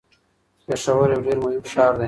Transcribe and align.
پېښور 0.65 1.07
یو 1.13 1.21
ډیر 1.25 1.37
مهم 1.43 1.63
ښار 1.73 1.93
دی. 1.93 1.99